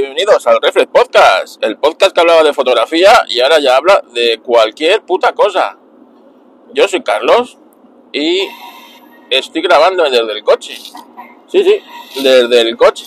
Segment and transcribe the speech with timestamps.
[0.00, 4.38] bienvenidos al Reflex Podcast, el podcast que hablaba de fotografía y ahora ya habla de
[4.38, 5.76] cualquier puta cosa.
[6.72, 7.58] Yo soy Carlos
[8.12, 8.46] y
[9.28, 10.76] estoy grabando desde el coche.
[11.48, 11.82] Sí, sí,
[12.22, 13.04] desde el coche.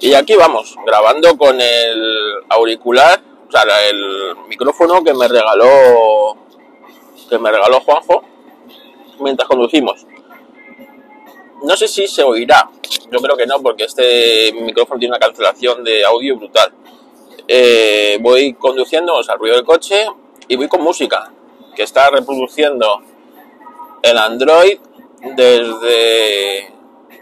[0.00, 6.36] Y aquí vamos, grabando con el auricular, o sea, el micrófono que me regaló
[7.30, 8.24] que me regaló Juanjo
[9.20, 10.06] mientras conducimos.
[11.62, 12.68] No sé si se oirá,
[13.10, 16.72] yo creo que no, porque este micrófono tiene una cancelación de audio brutal.
[17.46, 20.06] Eh, voy conduciendo, o sea, el ruido del coche,
[20.48, 21.32] y voy con música,
[21.76, 23.02] que está reproduciendo
[24.02, 24.78] el Android
[25.36, 26.72] desde,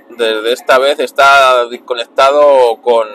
[0.08, 3.08] desde esta vez está conectado con,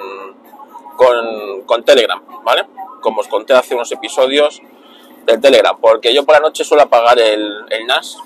[0.96, 2.68] con, con Telegram, ¿vale?
[3.02, 4.62] Como os conté hace unos episodios
[5.26, 8.18] del Telegram, porque yo por la noche suelo apagar el, el NAS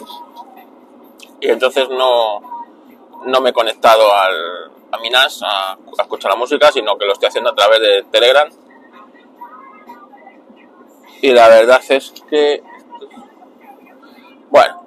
[1.39, 2.58] y entonces no,
[3.25, 7.05] no me he conectado al, a mi NAS a, a, escuchar la música, sino que
[7.05, 8.49] lo estoy haciendo a través de Telegram.
[11.21, 12.63] Y la verdad es que,
[14.49, 14.85] bueno,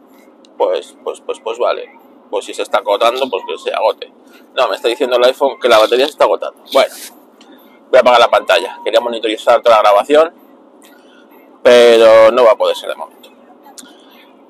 [0.57, 1.99] pues, pues, pues, pues vale.
[2.31, 4.11] Pues si se está agotando, pues que se agote.
[4.55, 6.63] No, me está diciendo el iPhone que la batería se está agotando.
[6.73, 6.95] Bueno,
[7.91, 8.79] voy a apagar la pantalla.
[8.83, 10.33] Quería monitorizar toda la grabación,
[11.63, 13.31] pero no va a poder ser de momento.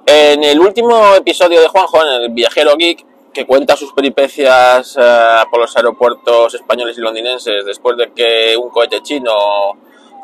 [0.07, 5.51] En el último episodio de Juanjo, en el Viajero Geek, que cuenta sus peripecias uh,
[5.51, 9.33] por los aeropuertos españoles y londinenses después de que un cohete chino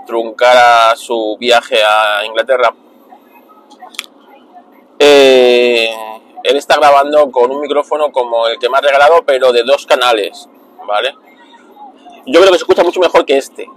[0.07, 2.75] truncara su viaje a Inglaterra.
[4.99, 5.91] Eh,
[6.45, 9.87] él está grabando con un micrófono como el que me ha regalado, pero de dos
[9.87, 10.49] canales,
[10.87, 11.15] ¿vale?
[12.27, 13.69] Yo creo que se escucha mucho mejor que este.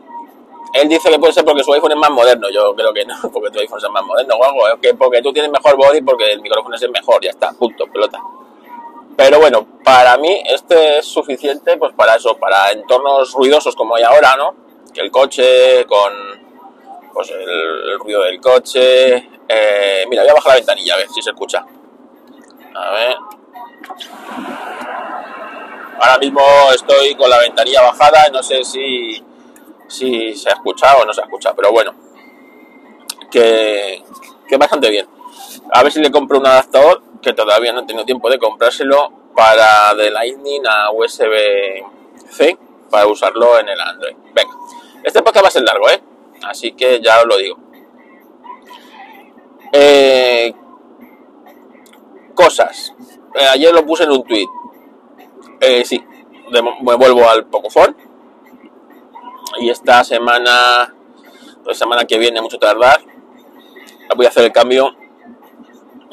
[0.73, 2.49] Él dice que puede ser porque su iPhone es más moderno.
[2.49, 4.81] Yo creo que no, porque tu iPhone es más moderno o algo.
[4.81, 7.85] que porque tú tienes mejor body, porque el micrófono es el mejor, ya está, punto,
[7.87, 8.19] pelota.
[9.17, 14.03] Pero bueno, para mí este es suficiente pues para eso, para entornos ruidosos como hay
[14.03, 14.55] ahora, ¿no?
[14.93, 16.13] Que el coche con
[17.13, 19.29] pues el, ruido del coche.
[19.47, 21.65] Eh, mira, voy a bajar la ventanilla a ver si se escucha.
[22.73, 23.15] A ver.
[25.99, 26.41] Ahora mismo
[26.73, 29.23] estoy con la ventanilla bajada, no sé si,
[29.87, 31.93] si se ha escuchado o no se ha escuchado, pero bueno,
[33.29, 34.03] que,
[34.47, 35.07] que bastante bien.
[35.71, 39.11] A ver si le compro un adaptador que todavía no he tenido tiempo de comprárselo
[39.35, 42.57] para de Lightning a USB-C
[42.89, 44.15] para usarlo en el Android.
[44.33, 44.51] Venga,
[45.03, 46.01] este podcast va a ser largo, ¿eh?
[46.43, 47.57] Así que ya os lo digo.
[49.71, 50.53] Eh,
[52.35, 52.93] cosas.
[53.35, 54.47] Eh, ayer lo puse en un tweet.
[55.61, 56.03] Eh, sí,
[56.51, 57.95] de, me vuelvo al Pocophone.
[59.59, 60.93] Y esta semana,
[61.65, 63.01] la semana que viene, mucho tardar,
[64.15, 64.95] voy a hacer el cambio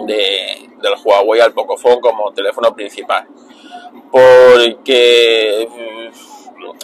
[0.07, 3.27] de, del Huawei al Pocophone como teléfono principal.
[4.11, 5.69] Porque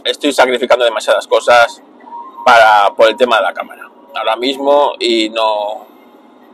[0.04, 1.82] estoy sacrificando demasiadas cosas
[2.44, 3.90] para, por el tema de la cámara.
[4.14, 5.86] Ahora mismo y no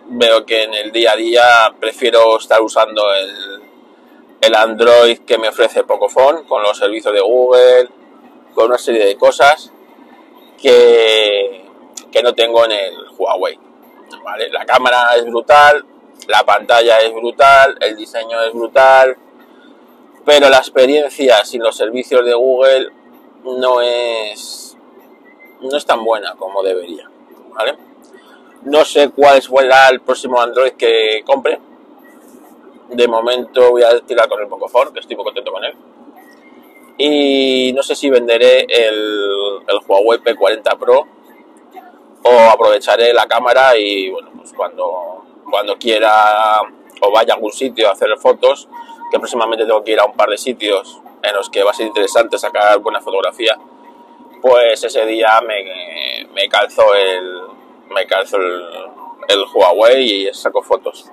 [0.06, 3.62] veo que en el día a día prefiero estar usando el,
[4.40, 7.88] el Android que me ofrece Pocophone con los servicios de Google,
[8.54, 9.72] con una serie de cosas
[10.60, 11.64] que,
[12.10, 13.58] que no tengo en el Huawei.
[14.24, 14.48] ¿vale?
[14.50, 15.84] La cámara es brutal,
[16.30, 19.16] la pantalla es brutal, el diseño es brutal,
[20.24, 22.92] pero la experiencia sin los servicios de Google
[23.44, 24.76] no es,
[25.60, 27.10] no es tan buena como debería.
[28.62, 31.58] No sé cuál será el próximo Android que compre.
[32.90, 35.74] De momento voy a tirar con el Pocophone, que estoy muy contento con él.
[36.98, 41.06] Y no sé si venderé el Huawei P40 Pro
[42.22, 46.60] o aprovecharé la cámara y bueno, pues cuando, cuando quiera
[47.00, 48.68] o vaya a algún sitio a hacer fotos,
[49.10, 51.74] que próximamente tengo que ir a un par de sitios en los que va a
[51.74, 53.56] ser interesante sacar buena fotografía,
[54.40, 57.40] pues ese día me, me calzo el
[57.90, 58.62] me calzo el,
[59.28, 61.10] el, Huawei y saco fotos.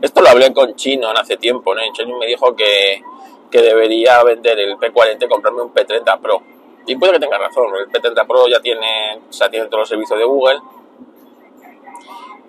[0.00, 1.80] Esto lo hablé con Chino hace tiempo, ¿no?
[1.92, 3.02] Chino me dijo que,
[3.50, 6.42] que debería vender el P40 y comprarme un P30 Pro
[6.86, 9.88] y puede que tenga razón, el P30 Pro ya tiene, o sea, tiene todos los
[9.88, 10.60] servicios de Google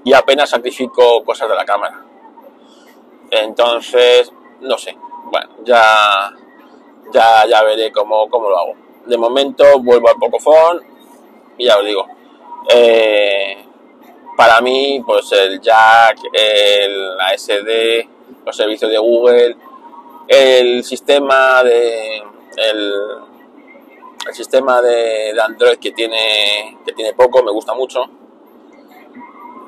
[0.05, 2.05] y apenas sacrifico cosas de la cámara.
[3.31, 4.31] Entonces,
[4.61, 6.31] no sé, bueno, ya,
[7.11, 8.73] ya, ya veré cómo, cómo lo hago.
[9.07, 10.79] De momento vuelvo al Pocophone
[11.57, 12.05] y ya os digo,
[12.69, 13.65] eh,
[14.37, 18.07] para mí, pues el jack, el, la SD,
[18.45, 19.57] los servicios de Google,
[20.27, 22.93] el sistema de, el,
[24.27, 28.05] el sistema de, de, Android que tiene, que tiene poco, me gusta mucho.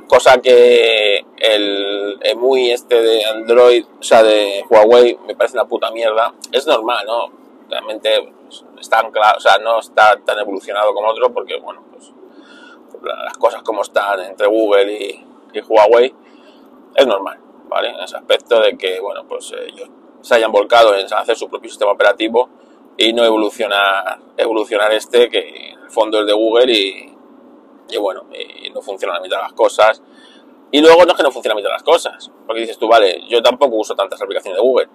[0.07, 5.91] Cosa que el EMUI este de Android, o sea, de Huawei, me parece una puta
[5.91, 6.33] mierda.
[6.51, 7.47] Es normal, ¿no?
[7.69, 12.11] realmente pues, están o sea, no está tan evolucionado como otro porque, bueno, pues
[13.03, 15.23] las cosas como están entre Google y,
[15.67, 16.13] Huawei
[16.93, 17.89] es normal, ¿vale?
[17.89, 19.89] En ese aspecto de que, bueno, pues ellos
[20.21, 22.49] se hayan volcado en hacer su propio sistema operativo
[22.95, 27.16] y no evolucionar, evolucionar este que en el fondo es de Google y,
[27.89, 28.25] y bueno,
[28.73, 30.01] no funciona la mitad de las cosas.
[30.71, 32.87] Y luego no es que no funcione la mitad de las cosas, porque dices tú,
[32.87, 34.89] vale, yo tampoco uso tantas aplicaciones de Google,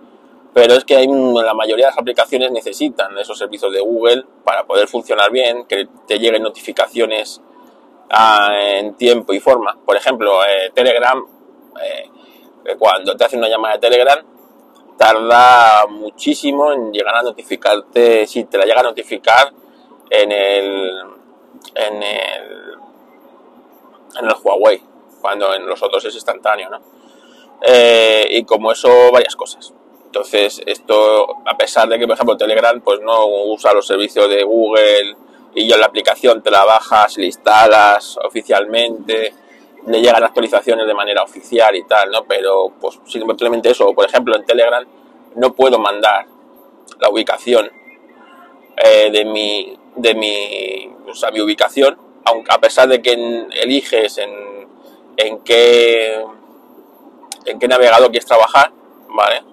[0.53, 4.65] pero es que hay, la mayoría de las aplicaciones necesitan esos servicios de Google para
[4.65, 7.41] poder funcionar bien, que te lleguen notificaciones
[8.11, 9.79] ah, en tiempo y forma.
[9.85, 11.25] Por ejemplo, eh, Telegram,
[11.83, 12.11] eh,
[12.79, 14.19] cuando te hace una llamada de Telegram,
[14.99, 19.53] tarda muchísimo en llegar a notificarte, si te la llega a notificar
[20.11, 20.91] en el,
[21.75, 22.75] en el,
[24.21, 24.83] en el Huawei,
[25.21, 26.81] cuando en los otros es instantáneo, ¿no?
[27.63, 29.73] Eh, y como eso, varias cosas.
[30.07, 34.43] Entonces, esto, a pesar de que, por ejemplo, Telegram pues no usa los servicios de
[34.43, 35.17] Google
[35.55, 39.33] y ya la aplicación te la bajas, la instalas oficialmente,
[39.87, 42.25] le llegan actualizaciones de manera oficial y tal, ¿no?
[42.25, 44.85] Pero, pues simplemente eso, por ejemplo, en Telegram
[45.37, 46.27] no puedo mandar
[47.01, 47.71] la ubicación
[48.85, 54.19] eh, de mi, de mi, o sea, mi ubicación, aunque a pesar de que eliges
[54.19, 54.69] en,
[55.17, 56.25] en qué,
[57.47, 58.73] en qué navegador quieres trabajar,
[59.09, 59.53] ¿vale?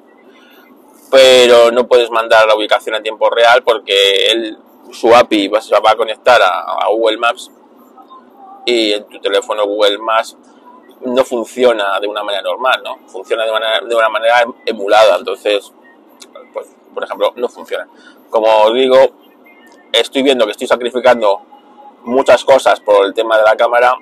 [1.10, 4.58] pero no puedes mandar la ubicación a tiempo real porque él,
[4.92, 7.52] su API se va a conectar a, Google Maps
[8.66, 10.38] y en tu teléfono Google Maps
[11.02, 12.98] no funciona de una manera normal, ¿no?
[13.08, 15.72] Funciona de, de una manera emulada, entonces,
[16.54, 17.88] pues, por ejemplo, no funciona.
[18.30, 18.98] Como os digo,
[19.92, 21.42] estoy viendo que estoy sacrificando
[22.04, 23.96] muchas cosas por el tema de la cámara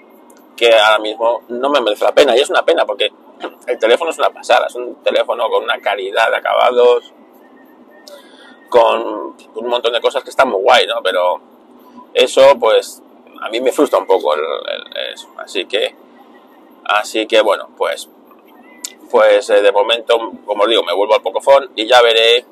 [0.55, 3.11] que ahora mismo no me merece la pena y es una pena porque
[3.67, 7.13] el teléfono es una pasada, es un teléfono con una calidad de acabados,
[8.69, 11.01] con un montón de cosas que están muy guay, ¿no?
[11.01, 11.39] Pero
[12.13, 13.01] eso, pues,
[13.41, 14.33] a mí me frustra un poco.
[15.37, 15.95] Así que,
[16.85, 18.09] así que, bueno, pues,
[19.09, 22.45] pues eh, de momento, como os digo, me vuelvo al Pocophone y ya veré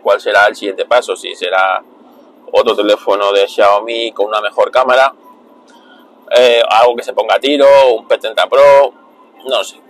[0.00, 1.82] cuál será el siguiente paso, si será
[2.52, 5.14] otro teléfono de Xiaomi con una mejor cámara,
[6.36, 8.92] eh, algo que se ponga a tiro, un P30 Pro,
[9.46, 9.80] no sé,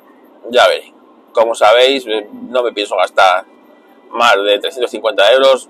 [0.48, 0.92] ya veré.
[1.32, 3.44] Como sabéis, eh, no me pienso gastar
[4.10, 5.68] más de 350 euros,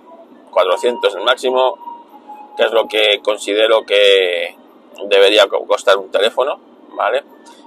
[0.50, 1.78] 400 el máximo,
[2.56, 4.56] que es lo que considero que
[5.06, 6.60] debería costar un teléfono,
[6.94, 7.24] ¿vale?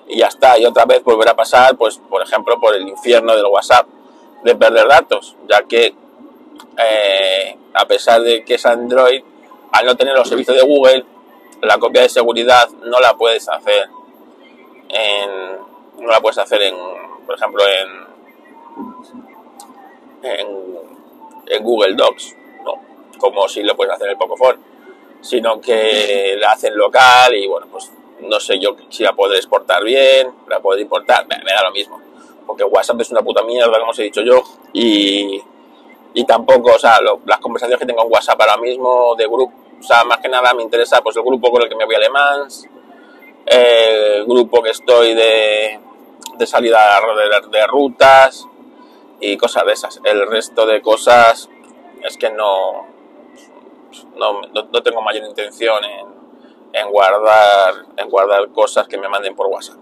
[0.08, 3.36] Y ya está, y otra vez volver a pasar, pues, por ejemplo, por el infierno
[3.36, 3.88] del WhatsApp,
[4.44, 5.96] de perder datos, ya que
[6.78, 9.24] eh, a pesar de que es Android,
[9.72, 11.06] al no tener los servicios de Google,
[11.62, 13.90] la copia de seguridad no la puedes hacer
[14.90, 15.58] en,
[16.00, 16.76] no la puedes hacer en,
[17.26, 18.04] por ejemplo, en,
[21.48, 22.74] en, Google Docs, no,
[23.18, 24.60] como si lo puedes hacer en Pocophone,
[25.22, 29.84] sino que la hacen local y bueno, pues no sé yo si la puedo exportar
[29.84, 32.02] bien, la puedo importar, me, da lo mismo,
[32.46, 34.44] porque WhatsApp es una puta mierda, como os he dicho yo,
[34.74, 35.42] y,
[36.14, 39.84] y tampoco, o sea, las conversaciones que tengo en WhatsApp ahora mismo de grupo, o
[39.84, 42.00] sea, más que nada me interesa pues el grupo con el que me voy a
[42.00, 42.68] Le Mans,
[43.46, 45.80] el grupo que estoy de,
[46.38, 47.02] de salida
[47.52, 48.48] de, rutas
[49.20, 50.02] y cosas de esas.
[50.04, 51.50] El resto de cosas
[52.04, 52.88] es que no,
[54.16, 56.08] no, no tengo mayor intención en,
[56.74, 59.78] en, guardar, en guardar cosas que me manden por WhatsApp.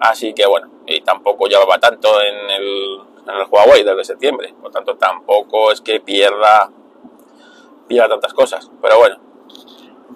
[0.00, 4.70] Así que bueno, y tampoco llevaba tanto en el, en el Huawei desde septiembre, por
[4.70, 6.70] tanto tampoco es que pierda,
[7.86, 8.70] pierda tantas cosas.
[8.80, 9.18] Pero bueno,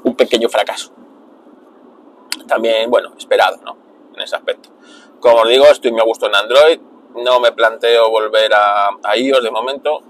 [0.04, 0.92] un pequeño fracaso.
[2.48, 3.76] También, bueno, esperado, ¿no?
[4.14, 4.70] En ese aspecto.
[5.20, 6.80] Como os digo, estoy muy a gusto en Android.
[7.14, 10.00] No me planteo volver a, iOS de momento.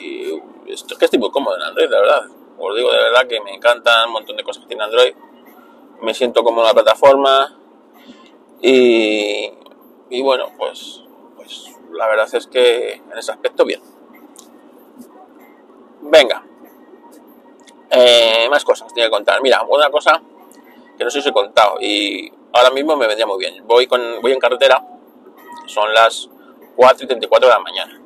[0.00, 2.22] Y es que estoy muy cómodo en Android, de verdad.
[2.58, 5.14] Os digo de verdad que me encantan un montón de cosas que tiene Android.
[6.02, 7.58] Me siento como en la plataforma.
[8.60, 9.50] Y,
[10.10, 11.02] y bueno, pues,
[11.36, 13.80] pues la verdad es que en ese aspecto bien.
[16.02, 16.44] Venga.
[17.90, 19.40] Eh, más cosas tengo que contar.
[19.42, 20.20] Mira, una cosa
[20.96, 23.66] que no sé si he contado y ahora mismo me vendría muy bien.
[23.66, 24.84] Voy, con, voy en carretera,
[25.66, 26.28] son las
[26.76, 28.00] 4 y 34 de la mañana.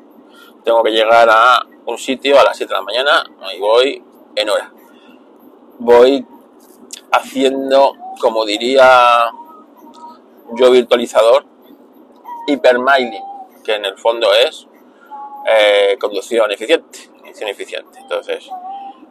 [0.65, 4.05] Tengo que llegar a un sitio a las 7 de la mañana y voy
[4.35, 4.73] en hora.
[5.79, 6.27] Voy
[7.13, 9.31] haciendo, como diría
[10.55, 11.45] yo virtualizador,
[12.47, 13.23] hipermailing,
[13.69, 14.67] que en el fondo es
[15.47, 17.99] eh, conducción eficiente, conducción eficiente.
[17.99, 18.49] Entonces,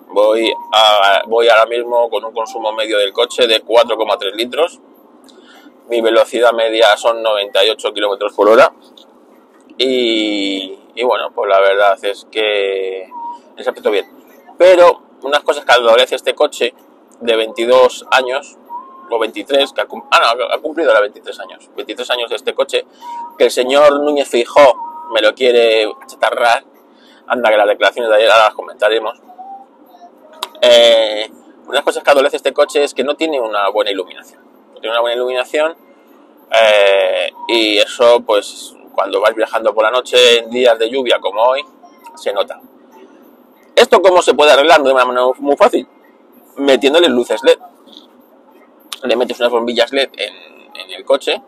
[0.08, 4.82] voy, a, voy ahora mismo con un consumo medio del coche de 4,3 litros
[5.90, 8.74] mi velocidad media son 98 kilómetros por hora.
[9.78, 13.04] Y, bueno, pues la verdad es que
[13.56, 14.06] ese aspecto bien.
[14.58, 16.74] Pero unas cosas que adolece este coche
[17.22, 18.58] de 22 años,
[19.10, 22.54] o 23, que ha, ah, no, ha cumplido ahora 23 años, 23 años de este
[22.54, 22.86] coche,
[23.38, 26.64] que el señor Núñez Fijó me lo quiere chatarrar,
[27.28, 29.20] anda que las declaraciones de ayer las comentaremos.
[30.62, 31.30] Eh,
[31.68, 34.42] unas cosas que adolece este coche es que no tiene una buena iluminación.
[34.74, 35.76] No tiene una buena iluminación
[36.52, 41.42] eh, y eso, pues, cuando vas viajando por la noche en días de lluvia como
[41.42, 41.64] hoy,
[42.16, 42.60] se nota.
[43.76, 45.88] ¿Esto cómo se puede arreglar de una manera muy fácil?
[46.56, 47.60] Metiéndole luces LED.
[49.04, 51.42] Le metes unas bombillas LED en, el coche.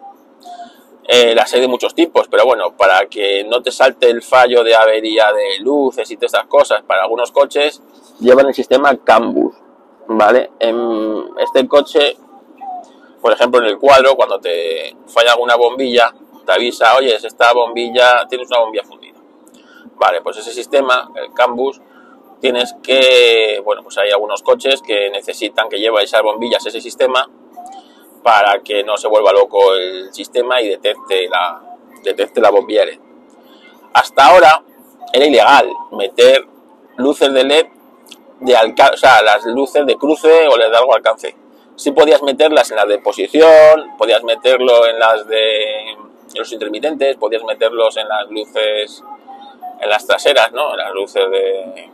[1.07, 4.63] Eh, las hay de muchos tipos, pero bueno, para que no te salte el fallo
[4.63, 7.81] de avería de luces y todas estas cosas, para algunos coches
[8.19, 9.55] llevan el sistema CAN-BUS,
[10.07, 10.51] ¿vale?
[10.59, 12.15] En este coche,
[13.21, 16.13] por ejemplo, en el cuadro, cuando te falla alguna bombilla,
[16.45, 19.17] te avisa, oye, esta bombilla, tienes una bombilla fundida.
[19.95, 21.81] Vale, pues ese sistema, el CAN-BUS,
[22.39, 27.29] tienes que, bueno, pues hay algunos coches que necesitan que lleve esas bombillas ese sistema
[28.23, 31.61] para que no se vuelva loco el sistema y detecte la,
[32.03, 32.99] detecte la bombilla LED.
[33.93, 34.63] Hasta ahora
[35.13, 36.45] era ilegal meter
[36.97, 37.67] luces de LED
[38.41, 41.35] de alcance, o sea, las luces de cruce o de largo alcance.
[41.75, 45.95] Sí podías meterlas en las de posición, podías meterlo en las de
[46.35, 49.03] los intermitentes, podías meterlos en las luces,
[49.79, 50.71] en las traseras, ¿no?
[50.71, 51.89] En las luces de,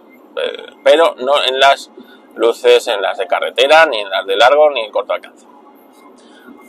[0.83, 1.91] pero no en las
[2.35, 5.45] luces en las de carretera, ni en las de largo, ni en corto alcance.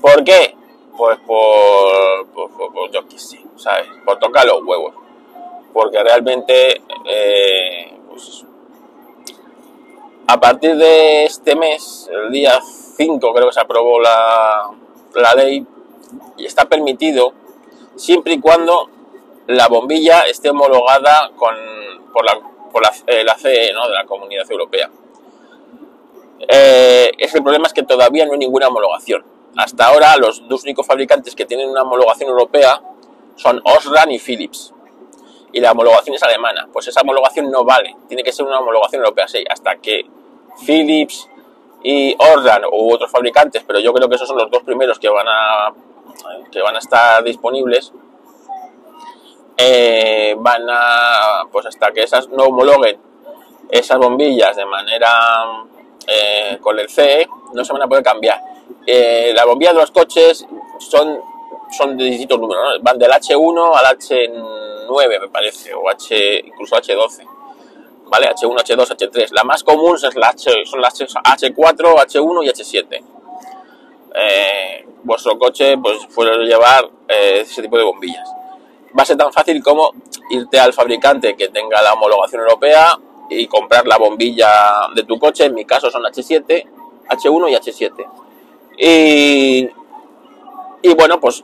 [0.00, 0.54] ¿Por qué?
[0.96, 3.86] Pues por, por, yo qué sé, ¿sabes?
[4.04, 4.94] Por tocar los huevos.
[5.72, 8.46] Porque realmente, eh, pues,
[10.26, 14.70] a partir de este mes, el día 5 creo que se aprobó la,
[15.14, 15.66] la ley,
[16.36, 17.32] y está permitido
[17.96, 18.88] siempre y cuando
[19.46, 21.54] la bombilla esté homologada con,
[22.12, 22.40] por la
[22.76, 22.92] por la,
[23.38, 23.88] CE, ¿no?
[23.88, 24.90] de la Comunidad Europea.
[26.46, 29.24] Eh, el problema es que todavía no hay ninguna homologación.
[29.56, 32.82] Hasta ahora los dos únicos fabricantes que tienen una homologación europea
[33.36, 34.74] son Osram y Philips.
[35.52, 36.68] Y la homologación es alemana.
[36.70, 37.96] Pues esa homologación no vale.
[38.08, 39.26] Tiene que ser una homologación europea.
[39.26, 40.04] Sí, hasta que
[40.66, 41.30] Philips
[41.82, 45.08] y Osram u otros fabricantes, pero yo creo que esos son los dos primeros que
[45.08, 45.72] van a,
[46.52, 47.94] que van a estar disponibles,
[49.58, 53.00] eh, van a, pues hasta que esas no homologuen
[53.70, 55.10] esas bombillas de manera
[56.06, 58.40] eh, con el CE, no se van a poder cambiar.
[58.86, 60.46] Eh, las bombillas de los coches
[60.78, 61.20] son,
[61.70, 67.26] son de distintos números, van del H1 al H9 me parece, o H, incluso H12.
[68.08, 68.28] ¿Vale?
[68.28, 69.32] H1, H2, H3.
[69.32, 73.02] La más común es la H, son las H4, H1 y H7.
[75.02, 78.36] vuestro coche pues puede llevar ese tipo de bombillas
[78.98, 79.92] va a ser tan fácil como
[80.30, 85.44] irte al fabricante que tenga la homologación europea y comprar la bombilla de tu coche.
[85.46, 86.66] En mi caso son H7,
[87.08, 88.06] H1 y H7.
[88.78, 89.70] Y,
[90.82, 91.42] y bueno, pues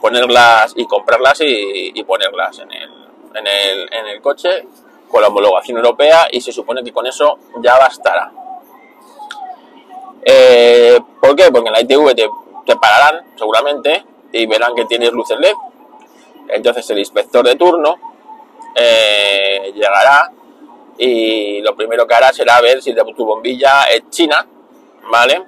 [0.00, 2.90] ponerlas y comprarlas y, ponerlas en el,
[3.34, 4.66] en, el, en el coche
[5.08, 8.32] con la homologación europea y se supone que con eso ya bastará.
[10.24, 11.50] Eh, ¿Por qué?
[11.52, 12.28] Porque en la ITV te,
[12.66, 15.54] te pararán seguramente y verán que tienes luces LED
[16.48, 17.96] entonces el inspector de turno
[18.74, 20.30] eh, llegará
[20.98, 24.46] y lo primero que hará será ver si tu bombilla es china,
[25.10, 25.44] ¿vale?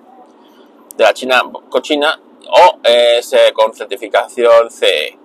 [0.96, 5.18] De la china cochina o es con certificación CE.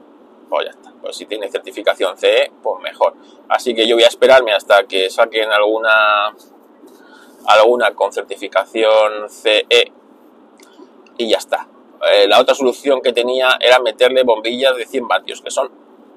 [0.50, 0.94] Pues ya está.
[1.01, 3.15] Pues si tiene certificación CE, pues mejor.
[3.50, 6.34] Así que yo voy a esperarme hasta que saquen alguna
[7.46, 9.92] alguna con certificación CE
[11.18, 11.68] y ya está.
[12.12, 15.72] Eh, la otra solución que tenía era meterle bombillas de 100 vatios, que son,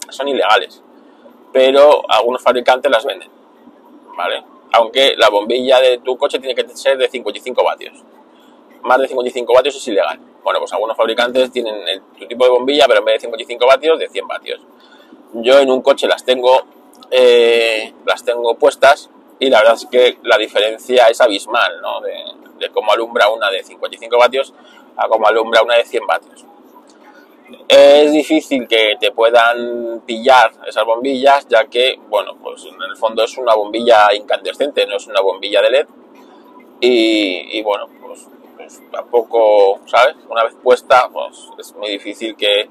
[0.09, 0.83] son ilegales,
[1.53, 3.31] pero algunos fabricantes las venden,
[4.17, 4.45] ¿vale?
[4.73, 8.03] Aunque la bombilla de tu coche tiene que ser de 55 vatios.
[8.83, 10.21] Más de 55 vatios es ilegal.
[10.43, 13.67] Bueno, pues algunos fabricantes tienen el, tu tipo de bombilla, pero en vez de 55
[13.67, 14.61] vatios, de 100 vatios.
[15.35, 16.63] Yo en un coche las tengo,
[17.11, 22.01] eh, las tengo puestas y la verdad es que la diferencia es abismal, ¿no?
[22.01, 24.55] De, cómo alumbra una de 55 vatios
[24.97, 26.47] a como alumbra una de 100 vatios.
[27.69, 33.25] Es difícil que te puedan pillar esas bombillas, ya que, bueno, pues en el fondo
[33.25, 35.87] es una bombilla incandescente, no es una bombilla de LED.
[36.81, 40.17] Y, bueno, pues, pues, tampoco, ¿sabes?
[40.29, 42.69] Una vez puesta, pues es muy difícil que,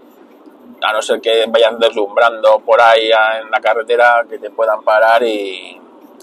[0.81, 3.09] a no ser que vayan deslumbrando por ahí
[3.41, 5.79] en la carretera, que te puedan parar y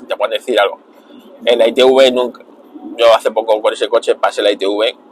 [0.06, 0.78] te puedan decir algo.
[1.44, 2.44] En la ITV nunca,
[2.96, 5.11] yo hace poco con ese coche pasé la ITV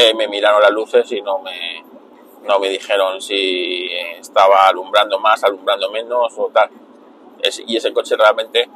[0.00, 1.84] eh, me miraron las luces y no me,
[2.46, 3.88] no me dijeron si
[4.18, 6.70] estaba alumbrando más, alumbrando menos o tal.
[7.66, 8.68] y ese coche realmente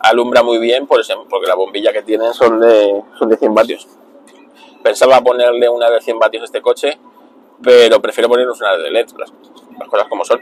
[0.00, 3.54] alumbra muy bien por ese- porque la bombilla que tienen son de, son de 100
[3.54, 3.86] vatios.
[4.82, 6.98] Pensaba ponerle una de 100 vatios a este coche,
[7.62, 9.32] pero prefiero ponernos una de LED, las,
[9.78, 10.40] las cosas como son.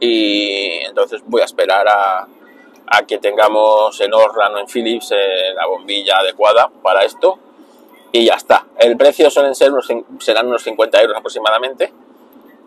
[0.00, 2.26] Y entonces voy a esperar a,
[2.86, 7.38] a que tengamos en Orlan o en Philips eh, la bombilla adecuada para esto
[8.14, 8.64] y ya está.
[8.78, 9.88] El precio suelen ser unos,
[10.20, 11.92] serán unos 50 euros aproximadamente,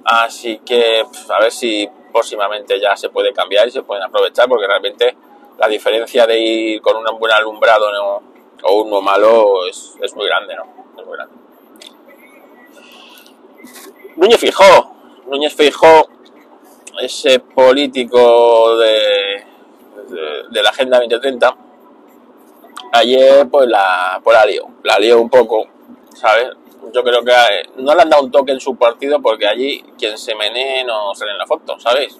[0.03, 4.67] así que a ver si próximamente ya se puede cambiar y se pueden aprovechar porque
[4.67, 5.15] realmente
[5.57, 8.21] la diferencia de ir con un buen alumbrado ¿no?
[8.63, 10.65] o uno malo es, es muy grande, ¿no?
[10.99, 11.35] Es muy grande.
[14.17, 14.95] Núñez Fijó,
[15.27, 16.09] Núñez Fijó,
[16.99, 19.45] ese político de,
[20.09, 21.56] de, de la Agenda 2030,
[22.93, 25.67] ayer pues la, pues la lió, la lió un poco,
[26.13, 26.49] ¿sabes?
[26.93, 29.83] Yo creo que eh, no le han dado un toque en su partido porque allí
[29.97, 32.19] quien se menee no sale en la foto, ¿sabéis?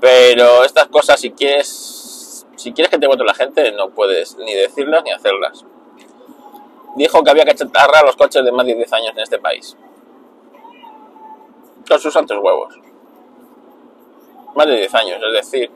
[0.00, 4.54] Pero estas cosas si quieres, si quieres que te vote la gente no puedes ni
[4.54, 5.64] decirlas ni hacerlas.
[6.96, 9.76] Dijo que había que chatarrar los coches de más de 10 años en este país.
[11.88, 12.74] Con sus santos huevos.
[14.56, 15.70] Más de 10 años, es decir,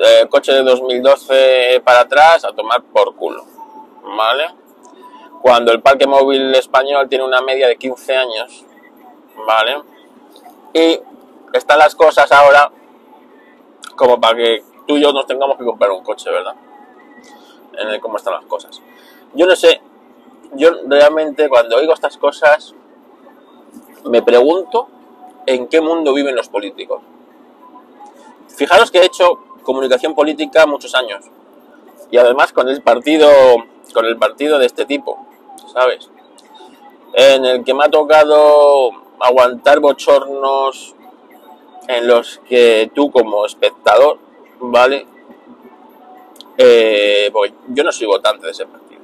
[0.00, 3.44] eh, coche de 2012 para atrás a tomar por culo.
[4.16, 4.46] ¿Vale?
[5.42, 8.64] Cuando el parque móvil español tiene una media de 15 años.
[9.46, 9.82] ¿Vale?
[10.72, 11.00] Y
[11.52, 12.70] están las cosas ahora
[13.96, 16.54] como para que tú y yo nos tengamos que comprar un coche, ¿verdad?
[17.76, 18.80] En el cómo están las cosas.
[19.34, 19.80] Yo no sé,
[20.54, 22.74] yo realmente cuando oigo estas cosas
[24.04, 24.88] me pregunto
[25.46, 27.02] en qué mundo viven los políticos.
[28.48, 31.26] Fijaros que he hecho comunicación política muchos años
[32.10, 33.28] y además con el partido
[33.92, 35.26] con el partido de este tipo,
[35.70, 36.10] ¿sabes?
[37.12, 40.94] En el que me ha tocado aguantar bochornos
[41.86, 44.18] en los que tú como espectador,
[44.58, 45.06] ¿vale?
[46.56, 49.02] Eh, porque yo no soy votante de ese partido.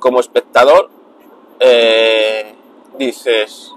[0.00, 0.90] Como espectador,
[1.60, 2.56] eh,
[2.98, 3.72] dices,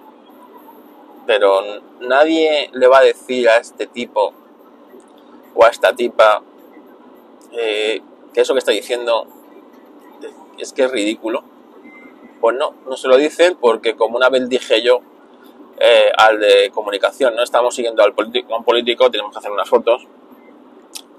[1.28, 1.62] pero
[2.01, 4.34] nadie le va a decir a este tipo
[5.56, 6.41] o a esta tipa
[7.52, 8.02] eh,
[8.34, 9.28] que eso que está diciendo
[10.58, 11.44] es que es ridículo.
[12.41, 15.00] Pues no, no se lo dicen porque como una vez dije yo
[15.80, 19.68] eh, al de comunicación, no estamos siguiendo al a un político, tenemos que hacer unas
[19.68, 20.08] fotos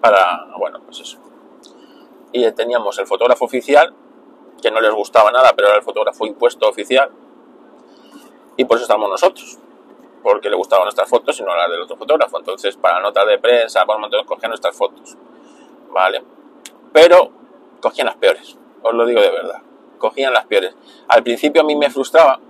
[0.01, 1.19] para, bueno, pues eso.
[2.33, 3.95] Y teníamos el fotógrafo oficial,
[4.63, 7.11] que no les gustaba nada, pero era el fotógrafo impuesto oficial,
[8.57, 9.59] y por eso estamos nosotros,
[10.27, 12.37] porque le gustaban nuestras fotos y no las del otro fotógrafo.
[12.41, 15.17] Entonces, para notas de prensa, por un montón, cogían nuestras fotos,
[15.93, 16.21] ¿vale?
[16.93, 17.31] Pero
[17.81, 19.63] cogían las peores, os lo digo de verdad,
[19.99, 20.75] cogían las peores.
[21.07, 22.41] Al principio a mí me frustraba,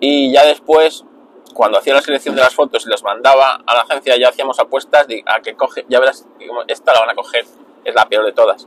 [0.00, 1.04] y ya después,
[1.52, 4.58] cuando hacía la selección de las fotos y las mandaba a la agencia, ya hacíamos
[4.58, 6.26] apuestas a que coge, ya verás,
[6.66, 7.44] esta la van a coger,
[7.84, 8.66] es la peor de todas.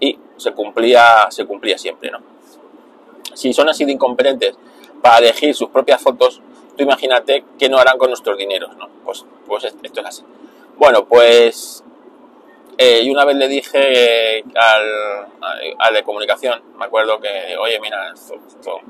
[0.00, 2.18] Y se cumplía, se cumplía siempre, ¿no?
[3.34, 4.56] Si son así de incompetentes
[5.00, 6.42] para elegir sus propias fotos,
[6.82, 8.88] imagínate qué no harán con nuestros dineros, ¿no?
[9.04, 10.24] Pues, pues esto es así.
[10.76, 11.84] Bueno, pues
[12.78, 15.26] eh, y una vez le dije eh, al,
[15.78, 18.80] al, de comunicación, me acuerdo que, oye, mira, esto, esto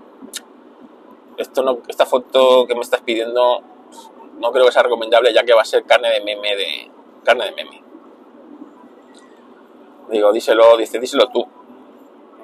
[1.40, 3.62] esto no, esta foto que me estás pidiendo
[4.38, 6.90] no creo que sea recomendable ya que va a ser carne de meme de
[7.24, 7.82] carne de meme.
[10.10, 11.46] Digo, díselo, dice, díselo tú.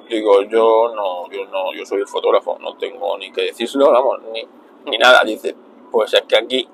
[0.09, 4.21] Digo, yo no, yo no, yo soy el fotógrafo, no tengo ni que decírselo, vamos,
[4.33, 4.47] ni,
[4.87, 5.23] ni nada.
[5.25, 5.55] Dice,
[5.91, 6.69] pues es que aquí,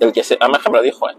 [0.00, 1.16] el que se, además me lo dijo, ¿eh?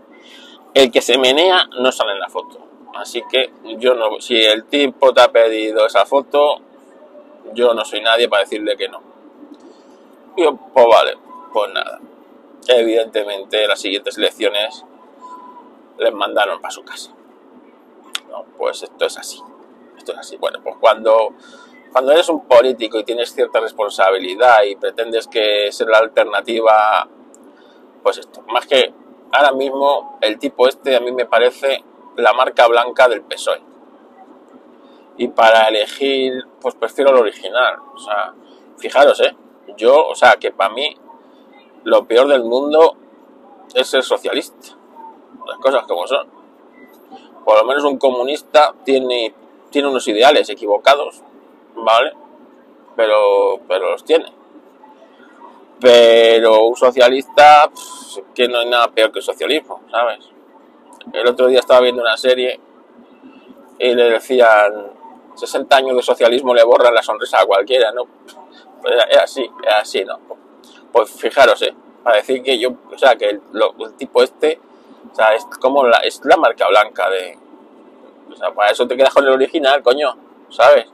[0.74, 2.60] el que se menea no sale en la foto.
[2.96, 6.60] Así que yo no, si el tipo te ha pedido esa foto,
[7.54, 9.02] yo no soy nadie para decirle que no.
[10.38, 11.18] Yo, pues vale,
[11.52, 12.00] pues nada.
[12.68, 14.86] Evidentemente las siguientes elecciones
[15.98, 17.12] les mandaron para su casa.
[18.30, 19.40] No, pues esto es así.
[19.98, 20.38] Esto es así.
[20.38, 21.34] Bueno, pues cuando,
[21.94, 27.08] cuando eres un político y tienes cierta responsabilidad y pretendes que ser la alternativa,
[28.02, 28.42] pues esto.
[28.48, 28.92] Más que
[29.32, 31.84] ahora mismo el tipo este a mí me parece
[32.18, 33.62] la marca blanca del PSOE.
[35.18, 37.76] Y para elegir, pues prefiero el original.
[37.94, 38.34] O sea,
[38.78, 39.36] fijaros, ¿eh?
[39.78, 40.98] Yo, o sea, que para mí
[41.84, 42.98] lo peor del mundo
[43.76, 44.76] es ser socialista.
[45.46, 46.28] Las cosas como son.
[47.46, 49.36] Por lo menos un comunista tiene,
[49.70, 51.22] tiene unos ideales equivocados,
[51.76, 52.14] ¿vale?
[52.96, 54.26] Pero, pero los tiene.
[55.80, 60.30] Pero un socialista, pff, que no hay nada peor que el socialismo, ¿sabes?
[61.12, 62.60] El otro día estaba viendo una serie
[63.80, 64.94] y le decían
[65.36, 68.04] 60 años de socialismo le borran la sonrisa a cualquiera, ¿no?
[68.82, 70.20] Pues es así, es así, ¿no?
[70.92, 71.74] Pues fijaros, ¿eh?
[72.04, 74.60] Para decir que yo, o sea, que el, lo, el tipo este
[75.12, 77.38] O sea, es como la, es la marca blanca de...
[78.32, 80.16] O sea, para eso te quedas con el original, coño,
[80.50, 80.86] ¿sabes?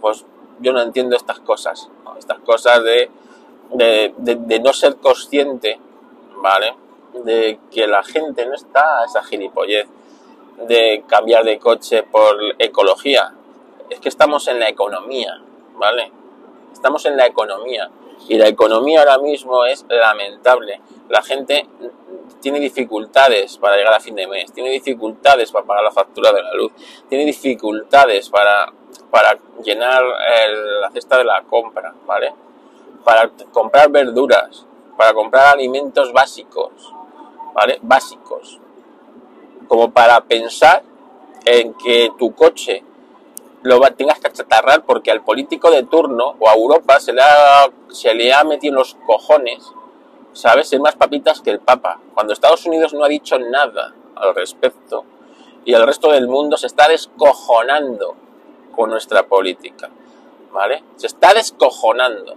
[0.00, 0.24] Pues
[0.60, 3.10] yo no entiendo estas cosas, estas cosas de,
[3.72, 5.78] de, de, no ser consciente,
[6.36, 6.74] ¿vale?
[7.24, 9.86] De que la gente no está a esa gilipollez
[10.66, 13.34] de cambiar de coche por ecología.
[13.90, 15.40] Es que estamos en la economía,
[15.76, 16.10] ¿vale?
[16.72, 17.90] Estamos en la economía.
[18.28, 20.80] Y la economía ahora mismo es lamentable.
[21.08, 21.66] La gente
[22.40, 26.42] tiene dificultades para llegar a fin de mes, tiene dificultades para pagar la factura de
[26.42, 26.72] la luz,
[27.08, 28.72] tiene dificultades para,
[29.10, 30.02] para llenar
[30.80, 32.32] la cesta de la compra, ¿vale?
[33.04, 36.94] Para comprar verduras, para comprar alimentos básicos,
[37.54, 37.78] ¿vale?
[37.82, 38.60] Básicos.
[39.68, 40.82] Como para pensar
[41.44, 42.84] en que tu coche
[43.62, 47.66] lo tengas que achatarrar porque al político de turno o a Europa se le ha,
[47.88, 49.72] se le ha metido en los cojones,
[50.36, 50.68] ¿sabes?
[50.68, 51.98] Ser más papitas que el Papa.
[52.14, 55.04] Cuando Estados Unidos no ha dicho nada al respecto
[55.64, 58.14] y el resto del mundo se está descojonando
[58.74, 59.90] con nuestra política,
[60.52, 60.84] ¿vale?
[60.96, 62.36] Se está descojonando,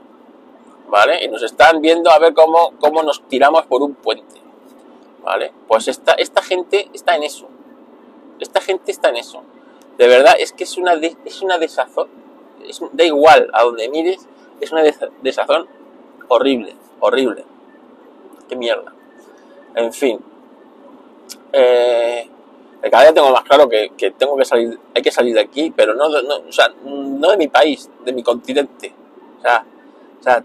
[0.88, 1.24] ¿vale?
[1.26, 4.42] Y nos están viendo a ver cómo, cómo nos tiramos por un puente,
[5.22, 5.52] ¿vale?
[5.68, 7.48] Pues esta, esta gente está en eso.
[8.40, 9.44] Esta gente está en eso.
[9.98, 12.08] De verdad, es que es una, es una desazón.
[12.94, 14.26] da igual a donde mires,
[14.62, 14.84] es una
[15.22, 15.68] desazón
[16.30, 17.44] horrible, horrible.
[18.50, 18.92] Qué mierda.
[19.76, 20.20] En fin.
[21.54, 22.30] Eh,
[22.90, 25.94] cada día tengo más claro que, tengo que salir, hay que salir de aquí, pero
[25.94, 28.94] no, o sea, no de mi país, de mi continente.
[29.38, 29.64] O sea,
[30.20, 30.44] o sea,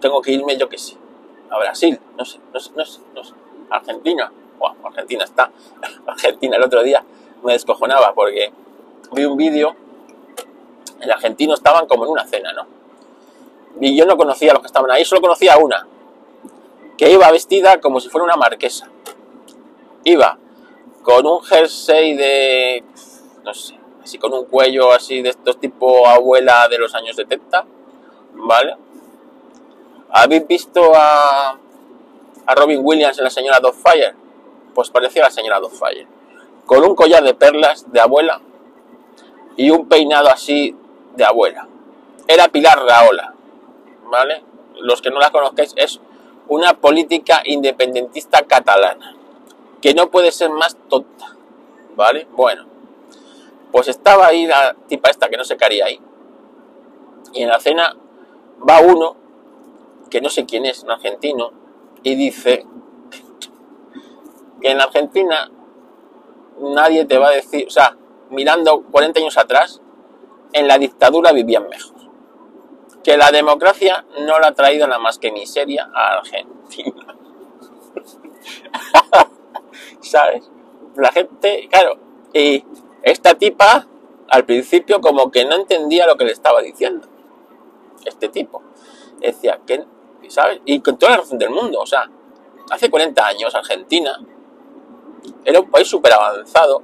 [0.00, 0.96] tengo que irme, yo que sé,
[1.50, 2.70] a Brasil, no sé, no sé,
[3.14, 3.34] no sé.
[3.70, 5.50] Argentina, bueno, Argentina está,
[6.06, 7.04] Argentina el otro día
[7.42, 8.52] me descojonaba porque
[9.12, 9.74] vi un vídeo,
[11.00, 12.66] el argentino estaban como en una cena, ¿no?
[13.80, 15.86] Y yo no conocía a los que estaban ahí, solo conocía a una,
[16.98, 18.90] que iba vestida como si fuera una marquesa.
[20.04, 20.38] Iba
[21.02, 22.84] con un jersey de,
[23.44, 27.64] no sé, así con un cuello así de estos tipo abuela de los años 70,
[28.34, 28.76] ¿vale?
[30.10, 31.58] ¿Habéis visto a,
[32.46, 34.14] a Robin Williams en la señora Fire
[34.74, 36.06] Pues parecía la señora Fire
[36.66, 38.42] con un collar de perlas de abuela
[39.56, 40.76] y un peinado así
[41.16, 41.66] de abuela.
[42.28, 43.34] Era Pilar Raola,
[44.04, 44.44] ¿vale?
[44.80, 45.98] Los que no la conozcáis, es
[46.48, 49.14] una política independentista catalana,
[49.80, 51.36] que no puede ser más tonta,
[51.94, 52.26] ¿vale?
[52.32, 52.66] Bueno,
[53.70, 56.00] pues estaba ahí la tipa esta que no se qué ahí,
[57.34, 57.94] y en la cena
[58.68, 59.16] va uno,
[60.10, 61.52] que no sé quién es, un argentino,
[62.02, 62.64] y dice
[64.60, 65.50] que en Argentina
[66.60, 67.96] nadie te va a decir, o sea,
[68.30, 69.80] mirando 40 años atrás,
[70.52, 71.97] en la dictadura vivían mejor.
[73.02, 77.16] Que la democracia no la ha traído nada más que miseria a Argentina.
[80.00, 80.50] ¿Sabes?
[80.96, 81.98] La gente, claro,
[82.32, 82.64] y
[83.02, 83.86] esta tipa
[84.28, 87.08] al principio como que no entendía lo que le estaba diciendo.
[88.04, 88.62] Este tipo.
[89.20, 89.84] Decía, que,
[90.28, 90.60] ¿sabes?
[90.64, 92.08] Y con toda la razón del mundo, o sea,
[92.70, 94.18] hace 40 años Argentina
[95.44, 96.82] era un país súper avanzado,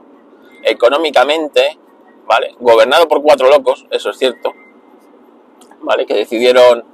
[0.63, 1.79] económicamente,
[2.27, 2.57] ¿vale?
[2.59, 4.53] Gobernado por cuatro locos, eso es cierto,
[6.07, 6.85] Que decidieron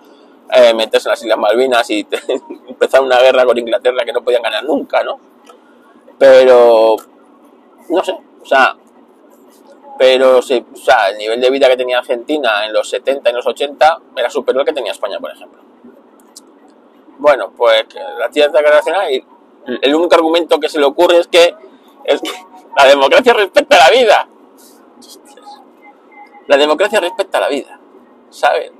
[0.52, 2.06] eh, meterse en las Islas Malvinas y
[2.68, 5.18] empezar una guerra con Inglaterra que no podían ganar nunca, ¿no?
[6.18, 6.96] Pero,
[7.88, 8.76] no sé, o sea,
[9.98, 13.36] pero o sea, el nivel de vida que tenía Argentina en los 70 y en
[13.36, 15.60] los 80 era superior al que tenía España, por ejemplo.
[17.18, 17.86] Bueno, pues
[18.18, 19.24] la tierra internacional y
[19.82, 21.54] el único argumento que se le ocurre es que
[22.76, 24.28] la democracia respeta la vida.
[26.48, 27.78] La democracia respeta la vida,
[28.30, 28.72] ¿sabes?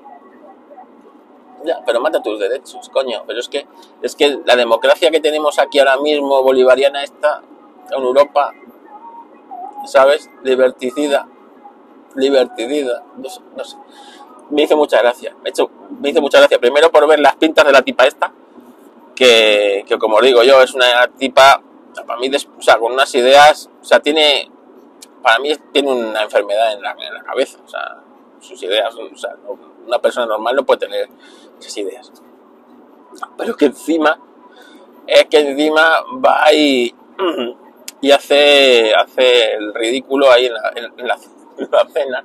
[1.64, 3.22] Ya, pero mata tus derechos, coño.
[3.26, 3.66] Pero es que,
[4.02, 7.42] es que la democracia que tenemos aquí ahora mismo, bolivariana, está
[7.90, 8.52] en Europa,
[9.86, 10.30] ¿sabes?
[10.42, 11.28] Liberticida.
[12.14, 13.04] Liberticida.
[13.16, 13.76] No sé, no sé.
[14.50, 15.36] Me hizo mucha gracia.
[15.42, 15.70] Me, hecho,
[16.00, 16.58] me hizo mucha gracia.
[16.58, 18.32] Primero por ver las pintas de la tipa esta
[19.20, 20.86] que, como digo yo, es una
[21.18, 21.62] tipa,
[22.06, 24.50] para mí, o sea, con unas ideas, o sea, tiene,
[25.22, 27.98] para mí tiene una enfermedad en la, en la cabeza, o sea,
[28.40, 29.36] sus ideas, o sea,
[29.86, 31.08] una persona normal no puede tener
[31.58, 32.12] esas ideas.
[33.36, 34.18] Pero que encima,
[35.06, 36.94] es que encima va y,
[38.00, 41.18] y hace, hace el ridículo ahí en la, en, la,
[41.92, 42.24] cena,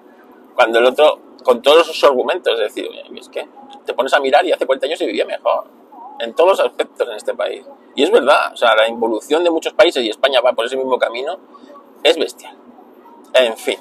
[0.53, 3.47] cuando el otro, con todos sus argumentos, es decir, es que
[3.85, 5.65] te pones a mirar y hace 40 años y vivía mejor
[6.19, 7.65] en todos los aspectos en este país.
[7.95, 10.77] Y es verdad, o sea, la involución de muchos países y España va por ese
[10.77, 11.37] mismo camino
[12.03, 12.55] es bestial.
[13.33, 13.79] En fin.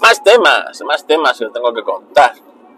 [0.00, 2.32] Más temas, más temas que tengo que contar.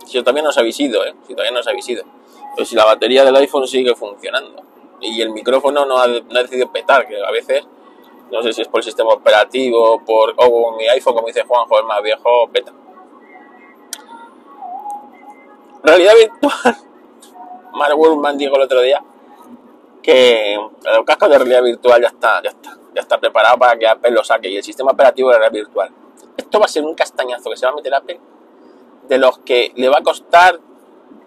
[0.05, 1.15] Si todavía no os habéis ido, ¿eh?
[1.27, 1.87] Si todavía no os habéis.
[1.87, 4.63] Pero si la batería del iPhone sigue funcionando.
[5.01, 7.67] y el micrófono no ha, no ha decidido petar, que a veces
[8.31, 11.79] no sé si es por el sistema operativo por, o mi iPhone, como dice Juanjo,
[11.79, 12.73] es más viejo, peta.
[15.83, 16.77] Realidad virtual.
[17.73, 19.03] Mark Gurman dijo el otro día
[20.03, 23.87] que el casco de realidad virtual ya está, ya está, ya está preparado para que
[23.87, 25.91] Apple lo saque y el sistema operativo de realidad virtual.
[26.37, 28.21] Esto va a ser un castañazo que se va a meter Apple
[29.09, 30.59] de los que le va a costar,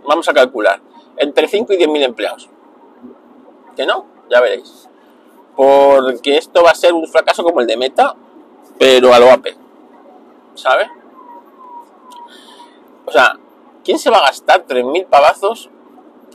[0.05, 0.81] vamos a calcular,
[1.17, 2.49] entre 5 y 10 mil empleados.
[3.75, 4.05] ¿Que no?
[4.29, 4.89] Ya veréis
[5.59, 8.15] porque esto va a ser un fracaso como el de Meta,
[8.77, 9.57] pero a lo Apple,
[10.55, 10.87] ¿sabes?
[13.05, 13.37] O sea,
[13.83, 15.69] ¿quién se va a gastar 3.000 pavazos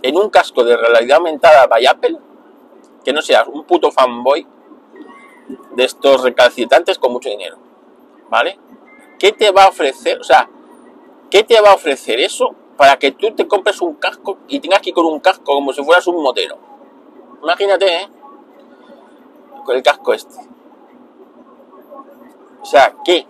[0.03, 2.19] en un casco de realidad aumentada by Apple
[3.03, 4.47] que no sea un puto fanboy
[5.75, 7.57] de estos recalcitrantes con mucho dinero?
[8.29, 8.59] ¿Vale?
[9.25, 10.21] ¿Qué te va a ofrecer?
[10.21, 10.51] O sea,
[11.31, 14.83] ¿qué te va a ofrecer eso para que tú te compres un casco y tengas
[14.83, 16.59] que ir con un casco como si fueras un motero?
[17.43, 18.09] Imagínate, ¿eh?
[19.65, 20.37] con el casco este.
[22.61, 23.27] O sea, ¿qué?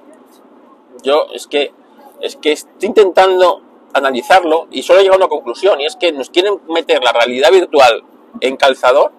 [1.05, 1.73] Yo es que
[2.21, 6.11] es que estoy intentando analizarlo y solo he llegado a una conclusión y es que
[6.11, 8.03] nos quieren meter la realidad virtual
[8.41, 9.13] en calzador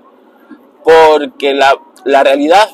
[0.84, 2.68] porque la, la realidad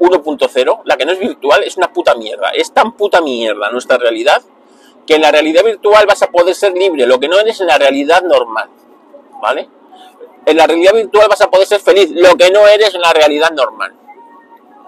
[0.00, 2.50] 1.0, la que no es virtual, es una puta mierda.
[2.50, 4.42] Es tan puta mierda nuestra realidad
[5.06, 7.68] que en la realidad virtual vas a poder ser libre, lo que no eres en
[7.68, 8.68] la realidad normal.
[9.40, 9.68] ¿Vale?
[10.46, 13.12] en la realidad virtual vas a poder ser feliz, lo que no eres en la
[13.12, 13.94] realidad normal.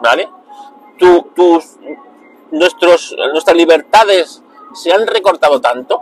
[0.01, 0.29] ¿Vale?
[0.99, 1.79] tus,
[2.53, 4.43] nuestros, nuestras libertades
[4.75, 6.01] se han recortado tanto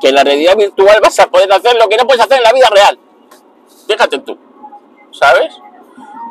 [0.00, 2.42] que en la realidad virtual vas a poder hacer lo que no puedes hacer en
[2.42, 2.98] la vida real.
[3.86, 4.36] Fíjate tú.
[5.12, 5.54] ¿Sabes?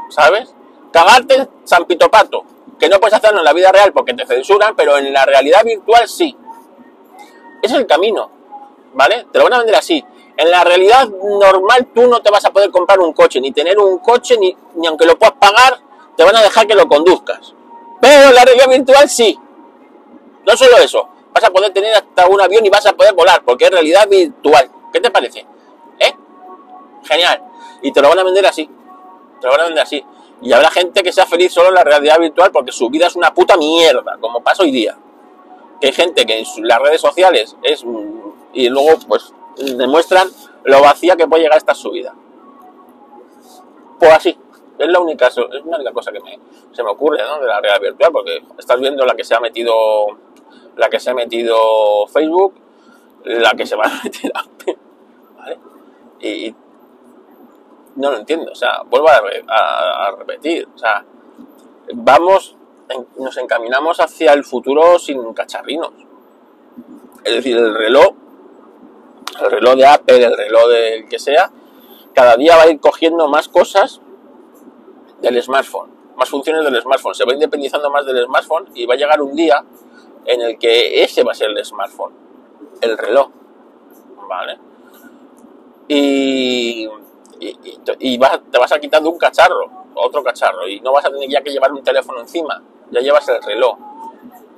[0.10, 0.54] ¿Sabes?
[0.92, 2.44] Cagarte San Pitopato,
[2.80, 5.64] que no puedes hacerlo en la vida real porque te censuran, pero en la realidad
[5.64, 6.36] virtual sí.
[7.62, 8.30] Ese es el camino.
[8.94, 9.28] ¿Vale?
[9.32, 10.04] Te lo van a vender así.
[10.36, 13.78] En la realidad normal tú no te vas a poder comprar un coche, ni tener
[13.80, 14.56] un coche, ni,
[14.88, 15.80] aunque lo puedas pagar,
[16.18, 17.54] te van a dejar que lo conduzcas.
[18.02, 19.38] Pero en la realidad virtual sí.
[20.46, 23.44] No solo eso, vas a poder tener hasta un avión y vas a poder volar,
[23.46, 24.70] porque es realidad virtual.
[24.92, 25.46] ¿Qué te parece?
[26.00, 26.14] ¿Eh?
[27.04, 27.44] Genial.
[27.84, 28.70] Y te lo van a vender así.
[29.40, 30.04] Te lo van a vender así.
[30.42, 33.16] Y habrá gente que sea feliz solo en la realidad virtual porque su vida es
[33.16, 34.98] una puta mierda, como pasa hoy día.
[35.80, 37.84] Que hay gente que en las redes sociales es...
[38.54, 40.28] Y luego, pues, demuestran
[40.64, 42.14] lo vacía que puede llegar esta subida.
[44.00, 44.38] Pues así,
[44.78, 46.40] es la única, es la única cosa que me,
[46.72, 49.74] se me ocurre de la realidad virtual, porque estás viendo la que se ha metido
[50.76, 52.56] la que se ha metido Facebook,
[53.24, 54.32] la que se va a meter
[55.38, 55.60] ¿vale?
[56.20, 56.56] Y,
[57.96, 61.04] no lo entiendo, o sea, vuelvo a, repetir, o sea,
[61.94, 62.56] vamos,
[63.18, 65.94] nos encaminamos hacia el futuro sin cacharrinos.
[67.24, 68.16] Es decir, el reloj
[69.40, 71.52] el reloj de Apple, el reloj del que sea,
[72.14, 74.02] cada día va a ir cogiendo más cosas
[75.22, 78.98] del smartphone, más funciones del smartphone, se va independizando más del smartphone y va a
[78.98, 79.64] llegar un día
[80.26, 82.14] en el que ese va a ser el smartphone,
[82.82, 83.30] el reloj,
[84.28, 84.60] ¿vale?
[85.88, 86.88] Y,
[87.42, 91.42] y, te vas a quitar un cacharro, otro cacharro, y no vas a tener ya
[91.42, 93.78] que llevar un teléfono encima, ya llevas el reloj,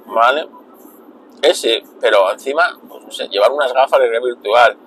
[0.08, 0.48] ¿vale?
[1.44, 4.78] ese, pero encima, pues, no sé, llevar unas gafas de realidad virtual,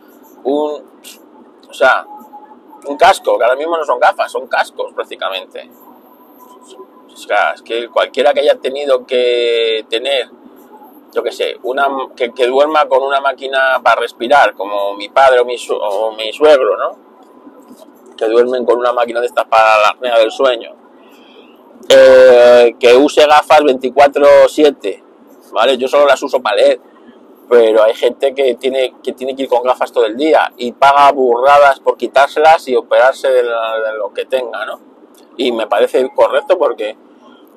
[0.45, 0.83] un,
[1.69, 2.07] o sea,
[2.87, 5.71] un casco, que ahora mismo no son gafas, son cascos prácticamente.
[7.55, 10.31] es que cualquiera que haya tenido que tener,
[11.13, 15.45] yo que sé, una, que, duerma con una máquina para respirar, como mi padre o
[15.45, 17.06] mi, o mi suegro, ¿no?
[18.17, 20.75] Que duermen con una máquina de estas para la apnea del sueño.
[21.89, 25.07] Eh, que use gafas 24-7
[25.53, 25.77] ¿vale?
[25.79, 26.81] Yo solo las uso para leer,
[27.49, 30.73] pero hay gente que tiene, que tiene que ir con gafas todo el día y
[30.73, 33.43] paga burradas por quitárselas y operarse de,
[33.97, 34.81] lo que tenga, ¿no?
[35.37, 36.97] Y me parece correcto porque,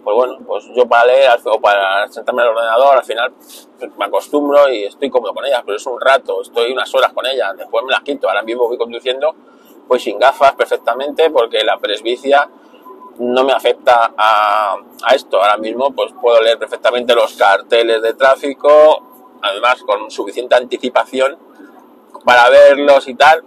[0.03, 3.33] pues bueno, pues yo para leer o para sentarme al ordenador al final
[3.77, 7.13] pues me acostumbro y estoy cómodo con ellas, pero es un rato, estoy unas horas
[7.13, 9.35] con ellas, después me las quito, ahora mismo voy conduciendo
[9.89, 12.47] pues sin gafas perfectamente porque la presbicia
[13.17, 14.77] no me afecta a,
[15.13, 15.41] esto.
[15.41, 18.69] Ahora mismo pues puedo leer perfectamente los carteles de tráfico,
[19.41, 21.37] además con suficiente anticipación
[22.23, 23.43] para verlos y tal.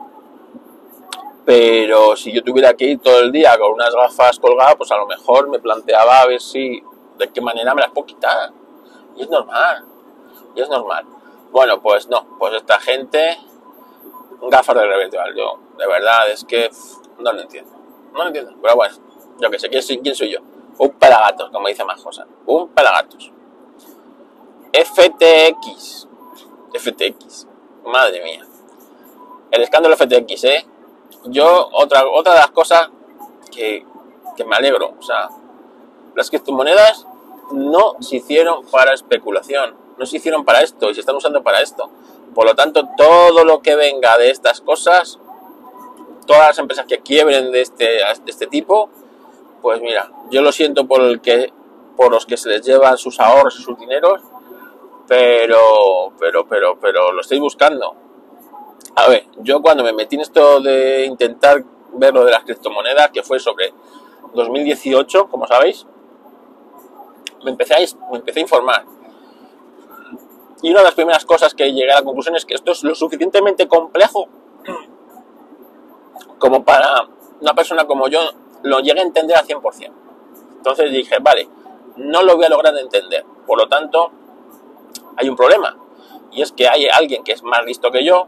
[1.44, 4.96] Pero si yo tuviera que ir todo el día con unas gafas colgadas, pues a
[4.96, 6.83] lo mejor me planteaba a ver si
[7.18, 8.50] de qué manera me las puedo quitar.
[9.16, 9.85] Y es normal.
[10.57, 11.05] Y es normal.
[11.52, 13.38] Bueno, pues no, pues esta gente
[14.50, 16.70] gafas de realidad Yo, de verdad, es que
[17.18, 17.72] no lo entiendo.
[18.12, 18.54] No lo entiendo.
[18.61, 18.94] Pero bueno,
[19.40, 20.40] yo que sé, ¿quién soy, quién soy yo?
[20.78, 22.26] Un pelagatos, como dice más cosas.
[22.46, 23.32] Un pelagatos.
[24.72, 26.08] FTX.
[26.74, 27.46] FTX.
[27.85, 28.46] Madre mía.
[29.50, 30.66] El escándalo FTX, ¿eh?
[31.24, 32.88] yo, otra, otra de las cosas
[33.50, 33.85] que,
[34.37, 35.28] que me alegro, o sea,
[36.14, 37.06] las criptomonedas
[37.52, 41.61] no se hicieron para especulación, no se hicieron para esto y se están usando para
[41.61, 41.90] esto.
[42.35, 45.18] Por lo tanto, todo lo que venga de estas cosas,
[46.26, 48.90] todas las empresas que quiebren de este, de este tipo,
[49.61, 51.52] pues mira, yo lo siento por el que
[51.96, 54.22] por los que se les llevan sus ahorros y sus dineros,
[55.06, 57.94] pero, pero, pero, pero lo estoy buscando.
[58.96, 61.62] A ver, yo cuando me metí en esto de intentar
[61.94, 63.72] ver lo de las criptomonedas, que fue sobre
[64.35, 65.87] 2018, como sabéis,
[67.44, 67.78] me empecé a,
[68.11, 68.85] me empecé a informar.
[70.62, 72.82] Y una de las primeras cosas que llegué a la conclusión es que esto es
[72.85, 74.28] lo suficientemente complejo
[76.38, 77.09] como para
[77.40, 78.20] una persona como yo
[78.62, 79.90] lo llegue a entender al 100%.
[80.57, 81.48] Entonces dije, vale,
[81.96, 83.25] no lo voy a lograr entender.
[83.46, 84.11] Por lo tanto,
[85.16, 85.77] hay un problema.
[86.31, 88.27] Y es que hay alguien que es más listo que yo,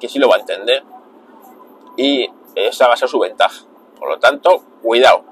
[0.00, 0.84] que sí lo va a entender.
[1.96, 3.64] Y esa va a ser su ventaja.
[3.98, 5.24] Por lo tanto, cuidado.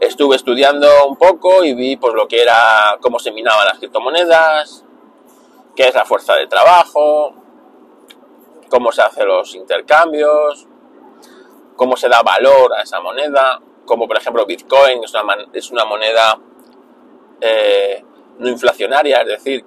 [0.00, 4.84] Estuve estudiando un poco y vi pues lo que era cómo se minaban las criptomonedas,
[5.74, 7.34] qué es la fuerza de trabajo,
[8.68, 10.66] cómo se hacen los intercambios,
[11.76, 15.84] cómo se da valor a esa moneda, como por ejemplo Bitcoin es una, es una
[15.84, 16.38] moneda
[17.40, 18.02] eh,
[18.38, 19.64] no inflacionaria, es decir,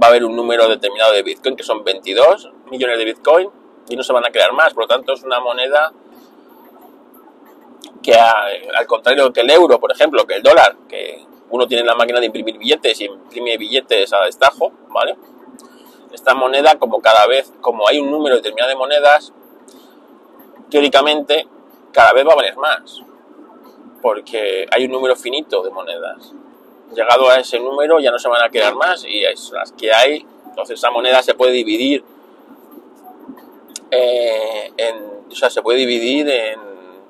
[0.00, 3.50] va a haber un número determinado de Bitcoin, que son 22 millones de Bitcoin,
[3.88, 5.92] y no se van a crear más, por lo tanto es una moneda
[8.02, 11.94] que al contrario que el euro, por ejemplo, que el dólar, que uno tiene la
[11.94, 15.16] máquina de imprimir billetes y imprime billetes a destajo, ¿vale?
[16.12, 19.32] Esta moneda, como cada vez, como hay un número determinado de monedas,
[20.70, 21.46] teóricamente
[21.92, 23.02] cada vez va a valer más,
[24.00, 26.32] porque hay un número finito de monedas.
[26.94, 29.92] Llegado a ese número ya no se van a quedar más y es las que
[29.92, 32.04] hay, entonces esa moneda se puede dividir
[33.90, 34.96] eh, en,
[35.30, 36.60] o sea, se puede dividir en,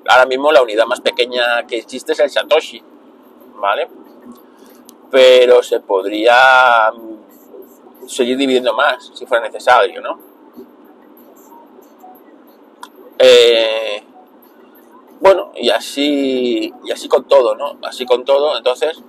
[0.07, 2.81] ahora mismo la unidad más pequeña que existe es el Satoshi,
[3.55, 3.87] ¿vale?
[5.11, 6.91] Pero se podría
[8.09, 10.19] seguir dividiendo más si fuera necesario, ¿no?
[13.19, 14.03] Eh,
[15.19, 17.77] bueno, y así, y así con todo, ¿no?
[17.83, 19.03] Así con todo, entonces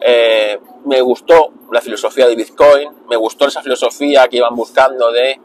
[0.00, 5.40] eh, me gustó la filosofía de Bitcoin, me gustó esa filosofía que iban buscando de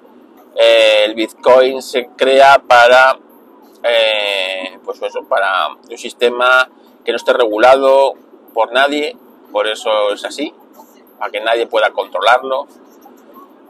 [0.56, 3.18] eh, el Bitcoin se crea para,
[4.86, 6.70] pues eso, para un sistema
[7.04, 8.13] que no esté regulado
[8.54, 9.18] por nadie,
[9.52, 10.54] por eso es así,
[11.18, 12.68] para que nadie pueda controlarlo,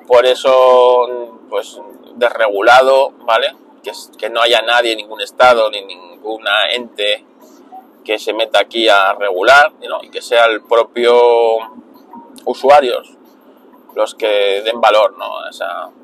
[0.08, 1.08] por eso,
[1.50, 1.80] pues,
[2.16, 3.56] desregulado, ¿vale?
[4.18, 7.26] que, no haya nadie, ningún estado, ni ninguna ente
[8.04, 11.58] que se meta aquí a regular y que sea el propio
[12.46, 13.18] usuarios
[13.96, 15.40] los que den valor ¿no?
[15.40, 15.50] a,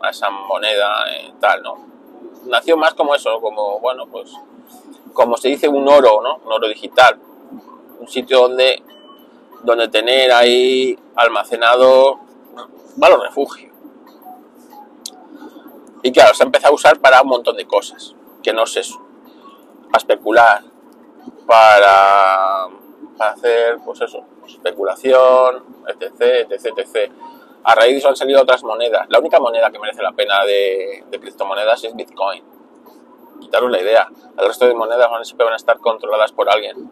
[0.09, 1.73] esa, moneda y tal, ¿no?
[2.45, 4.31] Nació más como eso, como, bueno, pues,
[5.13, 6.37] como se dice, un oro, ¿no?
[6.45, 7.19] Un oro digital.
[7.99, 8.81] Un sitio donde,
[9.63, 12.19] donde tener ahí almacenado
[12.95, 13.68] valor refugio.
[16.01, 18.77] Y claro, se ha empezado a usar para un montón de cosas, que no es
[18.77, 19.01] eso.
[19.85, 20.63] Para especular,
[21.45, 22.65] para,
[23.19, 27.11] hacer, pues eso, especulación, etc, etc, etc.
[27.63, 29.07] A raíz de eso han salido otras monedas.
[29.09, 32.43] La única moneda que merece la pena de, criptomonedas es Bitcoin.
[33.41, 34.07] Quitaros la idea.
[34.37, 36.89] El resto de monedas van, siempre van a estar controladas por alguien.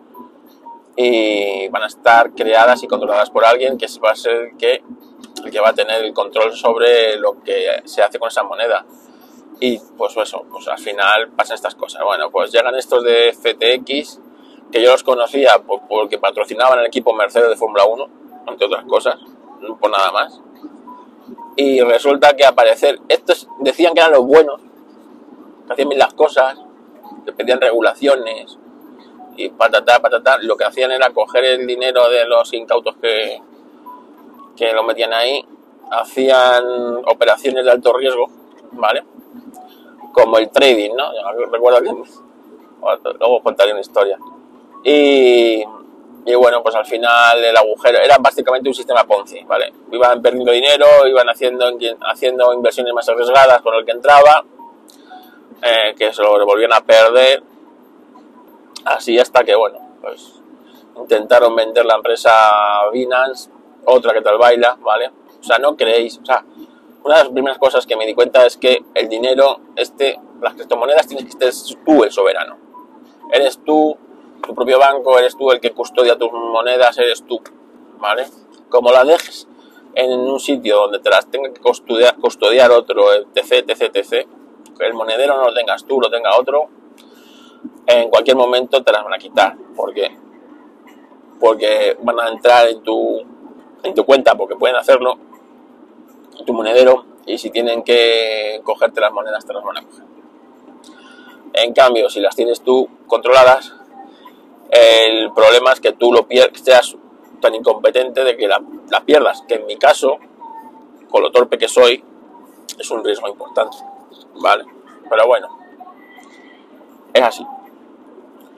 [0.97, 4.83] Y van a estar creadas y controladas por alguien que va a ser que
[5.43, 8.85] el que va a tener el control sobre lo que se hace con esa moneda.
[9.59, 12.03] Y pues eso, pues al final pasan estas cosas.
[12.03, 14.19] Bueno, pues llegan estos de FTX,
[14.71, 18.09] que yo los conocía porque patrocinaban el equipo Mercedes de Fórmula 1,
[18.47, 19.17] entre otras cosas,
[19.61, 20.39] no por nada más.
[21.55, 24.61] Y resulta que aparecer, estos decían que eran los buenos,
[25.65, 26.59] que hacían bien las cosas,
[27.25, 28.59] que pedían regulaciones
[29.35, 30.37] y patatá, patatá.
[30.41, 33.41] Lo que hacían era coger el dinero de los incautos que,
[34.57, 35.45] que lo metían ahí,
[35.91, 36.65] hacían
[37.05, 38.27] operaciones de alto riesgo,
[38.71, 39.03] ¿vale?
[40.11, 41.05] Como el trading, ¿no?
[41.51, 41.91] recuerdo que
[43.19, 44.17] luego contaré una historia.
[44.83, 45.63] Y,
[46.25, 49.71] y, bueno, pues al final el agujero era básicamente un sistema Ponzi, ¿vale?
[49.91, 51.65] Iban perdiendo dinero, iban haciendo,
[52.01, 54.43] haciendo inversiones más arriesgadas con el que entraba,
[55.61, 57.43] eh, que se lo volvían a perder,
[58.85, 60.33] así hasta que, bueno, pues
[60.95, 62.31] intentaron vender la empresa
[62.91, 63.51] Binance
[63.87, 65.11] otra que tal baila, ¿vale?
[65.39, 66.43] O sea, no creéis, o sea,
[67.03, 70.55] una de las primeras cosas que me di cuenta es que el dinero, este, las
[70.55, 72.57] criptomonedas tienes que ser tú el soberano.
[73.31, 73.97] Eres tú,
[74.45, 77.41] tu propio banco, eres tú el que custodia tus monedas, eres tú,
[77.99, 78.25] ¿vale?
[78.69, 79.47] Como la dejes
[79.95, 84.27] en un sitio donde te las tenga que custodiar, custodiar otro, etc, etc, etc,
[84.77, 86.67] que el monedero no lo tengas tú, lo tenga otro,
[87.87, 89.55] en cualquier momento te las van a quitar.
[89.75, 90.11] ¿Por qué?
[91.39, 93.23] Porque van a entrar en tu,
[93.83, 95.17] en tu cuenta, porque pueden hacerlo,
[96.39, 100.03] en tu monedero, y si tienen que cogerte las monedas, te las van a coger.
[101.53, 103.73] En cambio, si las tienes tú controladas,
[104.69, 106.95] el problema es que tú lo seas
[107.41, 110.17] tan incompetente de que la, la pierdas, que en mi caso,
[111.09, 112.03] con lo torpe que soy,
[112.77, 113.77] es un riesgo importante,
[114.35, 114.65] ¿vale?
[115.09, 115.47] Pero bueno,
[117.13, 117.45] es así.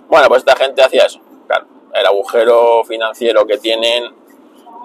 [0.10, 1.68] Bueno, pues esta gente hacía eso, claro.
[1.94, 4.14] El agujero financiero que tienen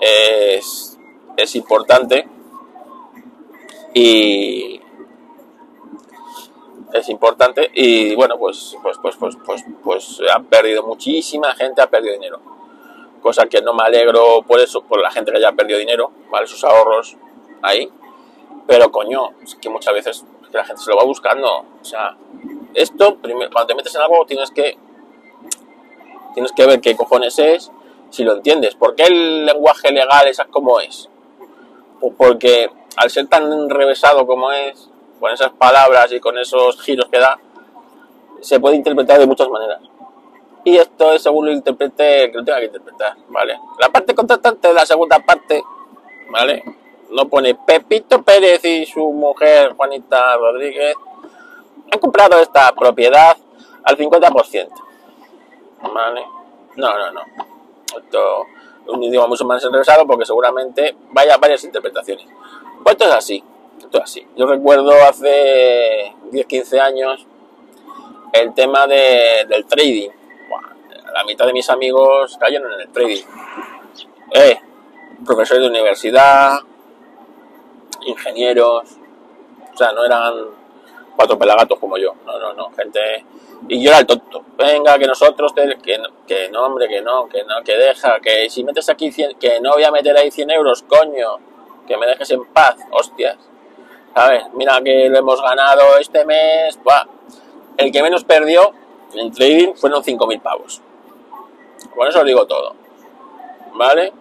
[0.01, 0.99] es,
[1.37, 2.29] es importante.
[3.95, 4.81] Y
[6.93, 7.71] es importante.
[7.75, 12.41] Y bueno pues pues pues pues pues pues han perdido muchísima gente ha perdido dinero.
[13.23, 16.47] Cosa que no me alegro por eso por la gente que haya perdido dinero vale
[16.47, 17.17] sus ahorros
[17.63, 17.91] ahí.
[18.67, 21.65] Pero coño, es que muchas veces la gente se lo va buscando.
[21.81, 22.17] O sea,
[22.75, 24.79] esto, primero, cuando te metes en algo, tienes que,
[26.33, 27.71] tienes que ver qué cojones es,
[28.15, 28.75] si lo entiendes.
[28.75, 31.09] ¿Por qué el lenguaje legal es como es?
[32.17, 34.89] Porque al ser tan enrevesado como es,
[35.21, 37.39] con esas palabras y con esos giros que da,
[38.41, 39.81] se puede interpretar de muchas maneras.
[40.65, 43.59] Y esto es según lo interprete, que lo tenga que interpretar, ¿vale?
[43.81, 45.63] La parte contratante de la segunda parte,
[46.31, 46.63] ¿vale?
[47.15, 50.95] no pone Pepito Pérez y su mujer Juanita Rodríguez
[51.93, 53.37] han comprado esta propiedad
[53.85, 54.69] al 50%.
[55.95, 56.25] ¿Vale?
[56.77, 57.54] No, no, no.
[57.87, 58.47] Esto
[58.87, 62.27] es un idioma mucho más enrevesado porque seguramente vaya varias interpretaciones.
[62.83, 63.45] Pues esto es así.
[63.79, 64.27] Esto es así.
[64.37, 67.27] Yo recuerdo hace 10, 15 años
[68.33, 70.11] el tema de, del trading.
[71.13, 73.23] la mitad de mis amigos cayeron en el trading.
[74.33, 74.61] Eh,
[75.25, 76.59] profesores de universidad,
[78.07, 78.99] ingenieros,
[79.73, 80.35] o sea, no eran
[81.17, 83.25] cuatro pelagatos como yo, no, no, no, gente...
[83.67, 87.45] Y yo era el tonto, venga, que nosotros, que, que no, hombre, que no, que
[87.45, 90.51] no, que deja, que si metes aquí 100, que no voy a meter ahí 100
[90.51, 91.39] euros, coño,
[91.87, 93.39] que me dejes en paz, hostias,
[94.15, 94.45] ¿sabes?
[94.53, 97.07] Mira que lo hemos ganado este mes, Buah.
[97.79, 98.73] el que menos perdió
[99.15, 100.83] en trading fueron 5.000 pavos.
[101.97, 102.75] Con eso os digo todo,
[103.75, 104.13] ¿vale?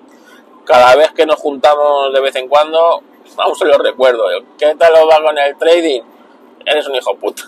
[0.64, 3.02] Cada vez que nos juntamos de vez en cuando,
[3.38, 4.26] aún se lo recuerdo.
[4.58, 6.02] ¿Qué tal lo va con el trading?
[6.66, 7.44] Eres un hijo puto.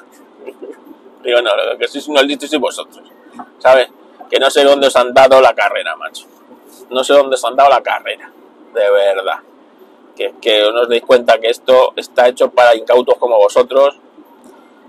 [1.24, 3.04] Digo, no, lo que sois unos listos y vosotros.
[3.60, 3.90] ¿Sabes?
[4.30, 6.26] Que no sé dónde os han dado la carrera, macho.
[6.90, 8.32] No sé dónde os han dado la carrera.
[8.74, 9.40] De verdad.
[10.16, 13.98] Que, que no os deis cuenta que esto está hecho para incautos como vosotros.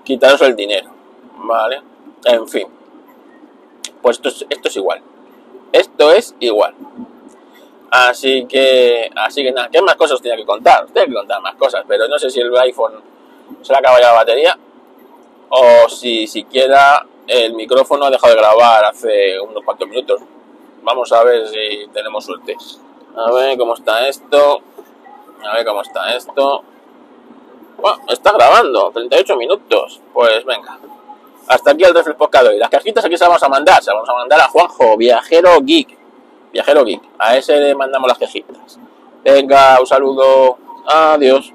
[0.04, 0.90] Quitaros el dinero.
[1.38, 1.82] ¿Vale?
[2.24, 2.68] En fin.
[4.02, 5.02] Pues esto esto es igual.
[5.72, 6.74] Esto es igual.
[7.90, 10.86] Así que, así que nada, ¿qué más cosas tenía que contar?
[10.86, 13.00] Tengo que contar más cosas, pero no sé si el iPhone
[13.62, 14.58] se le acaba ya la batería
[15.48, 20.20] o si siquiera el micrófono ha dejado de grabar hace unos cuantos minutos.
[20.82, 22.56] Vamos a ver si tenemos suerte.
[23.16, 24.60] A ver cómo está esto.
[25.44, 26.62] A ver cómo está esto.
[28.08, 30.00] Está grabando, 38 minutos.
[30.12, 30.78] Pues venga.
[31.48, 32.58] Hasta aquí el refresco de hoy.
[32.58, 33.82] Las cajitas aquí se las vamos a mandar.
[33.82, 35.96] Se las vamos a mandar a Juanjo, viajero geek
[36.52, 37.02] Viajero Geek.
[37.18, 38.78] A ese le mandamos las quejitas.
[39.22, 40.56] Venga, un saludo.
[40.86, 41.52] Adiós.